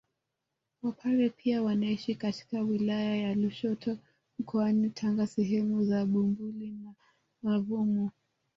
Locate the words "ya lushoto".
3.15-3.97